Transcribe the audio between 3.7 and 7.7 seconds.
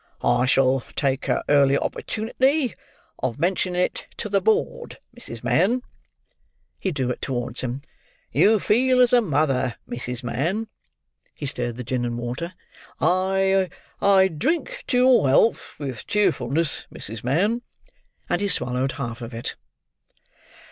it to the board, Mrs. Mann." (He drew it towards